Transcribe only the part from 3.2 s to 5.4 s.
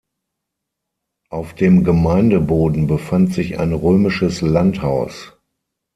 sich ein römisches Landhaus.